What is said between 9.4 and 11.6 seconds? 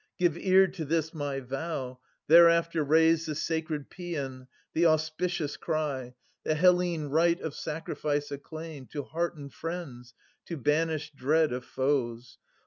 friends, to banish dread